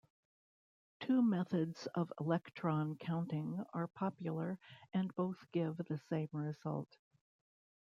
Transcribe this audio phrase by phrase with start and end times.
[1.01, 4.57] Two methods of electron counting are popular
[4.95, 6.91] and both give the same result.